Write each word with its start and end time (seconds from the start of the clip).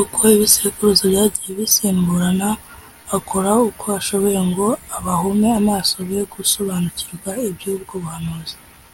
Uko 0.00 0.20
ibisekuruza 0.36 1.04
byagiye 1.12 1.50
bisimburana, 1.58 2.48
akora 3.16 3.50
uko 3.68 3.84
ashoboye 3.98 4.40
ngo 4.48 4.66
abahume 4.96 5.48
amaso 5.60 5.94
be 6.08 6.20
gusobanukirwa 6.34 7.30
iby’ubwo 7.48 7.94
buhanuzi 8.02 8.56